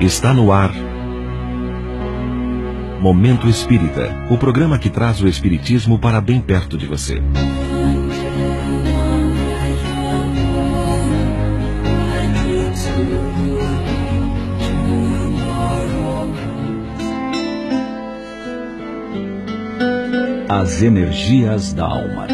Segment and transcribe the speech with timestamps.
[0.00, 0.72] Está no ar.
[3.00, 7.20] Momento Espírita o programa que traz o Espiritismo para bem perto de você.
[20.48, 22.28] As energias da alma.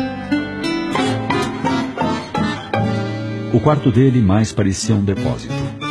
[3.55, 5.84] O quarto dele mais parecia um depósito.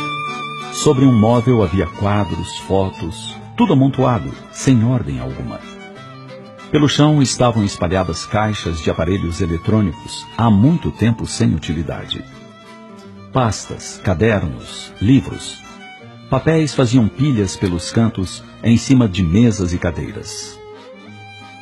[0.84, 5.58] Sobre um móvel havia quadros, fotos, tudo amontoado, sem ordem alguma.
[6.70, 12.22] Pelo chão estavam espalhadas caixas de aparelhos eletrônicos há muito tempo sem utilidade.
[13.32, 15.58] Pastas, cadernos, livros.
[16.28, 20.60] Papéis faziam pilhas pelos cantos em cima de mesas e cadeiras.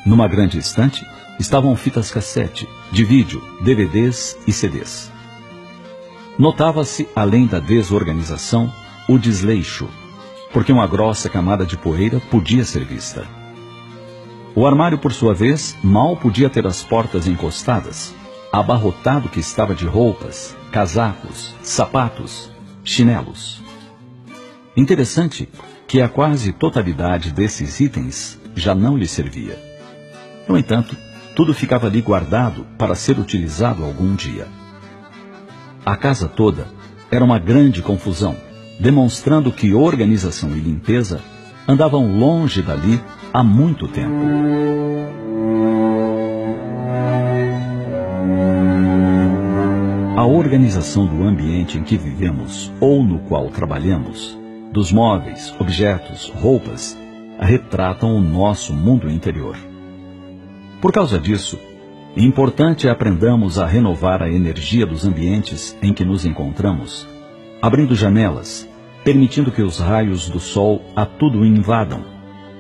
[0.04, 1.06] Numa grande estante
[1.38, 5.12] estavam fitas cassete, de vídeo, DVDs e CDs.
[6.36, 9.88] Notava-se, além da desorganização, o desleixo,
[10.52, 13.26] porque uma grossa camada de poeira podia ser vista.
[14.54, 18.14] O armário, por sua vez, mal podia ter as portas encostadas,
[18.52, 22.50] abarrotado que estava de roupas, casacos, sapatos,
[22.84, 23.62] chinelos.
[24.76, 25.48] Interessante
[25.86, 29.58] que a quase totalidade desses itens já não lhe servia.
[30.46, 30.96] No entanto,
[31.34, 34.48] tudo ficava ali guardado para ser utilizado algum dia.
[35.84, 36.68] A casa toda
[37.10, 38.36] era uma grande confusão
[38.78, 41.20] demonstrando que organização e limpeza
[41.66, 43.00] andavam longe dali
[43.32, 44.22] há muito tempo.
[50.16, 54.38] A organização do ambiente em que vivemos ou no qual trabalhamos,
[54.72, 56.96] dos móveis, objetos, roupas,
[57.40, 59.56] retratam o nosso mundo interior.
[60.80, 61.58] Por causa disso,
[62.16, 67.08] importante é aprendamos a renovar a energia dos ambientes em que nos encontramos,
[67.62, 68.68] abrindo janelas,
[69.04, 72.04] permitindo que os raios do sol a tudo invadam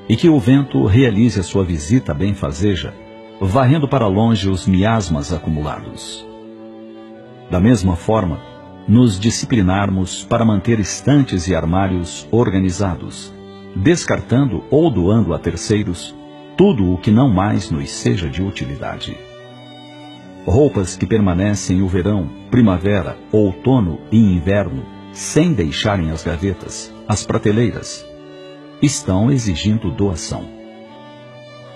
[0.08, 2.94] e que o vento realize a sua visita benfazeja,
[3.40, 6.24] varrendo para longe os miasmas acumulados.
[7.50, 8.40] Da mesma forma,
[8.86, 13.32] nos disciplinarmos para manter estantes e armários organizados,
[13.74, 16.14] descartando ou doando a terceiros
[16.56, 19.16] tudo o que não mais nos seja de utilidade.
[20.44, 28.04] Roupas que permanecem o verão, primavera, outono e inverno sem deixarem as gavetas, as prateleiras,
[28.80, 30.44] estão exigindo doação.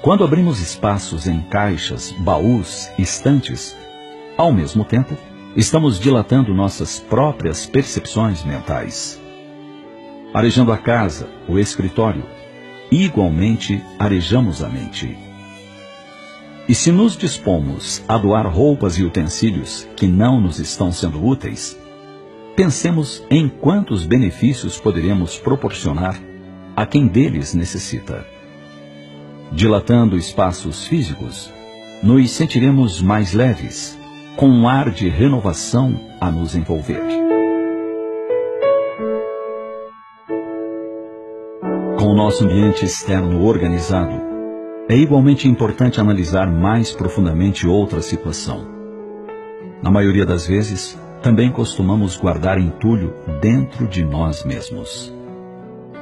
[0.03, 3.77] Quando abrimos espaços em caixas, baús, estantes,
[4.37, 5.17] ao mesmo tempo,
[5.55, 9.21] estamos dilatando nossas próprias percepções mentais.
[10.35, 12.25] Arejando a casa, o escritório,
[12.91, 15.26] igualmente arejamos a mente.
[16.69, 21.77] E se nos dispomos a doar roupas e utensílios que não nos estão sendo úteis,
[22.57, 26.19] Pensemos em quantos benefícios poderemos proporcionar
[26.75, 28.27] a quem deles necessita.
[29.53, 31.53] Dilatando espaços físicos,
[32.03, 33.99] nos sentiremos mais leves,
[34.37, 37.03] com um ar de renovação a nos envolver.
[41.99, 44.19] Com o nosso ambiente externo organizado,
[44.89, 48.65] é igualmente importante analisar mais profundamente outra situação.
[49.83, 55.13] Na maioria das vezes, também costumamos guardar entulho dentro de nós mesmos.